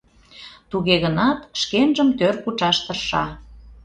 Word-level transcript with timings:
Туге 0.69 0.95
гынат 1.03 1.39
шкенжым 1.61 2.09
тӧр 2.17 2.35
кучаш 2.43 2.77
тырша. 2.85 3.25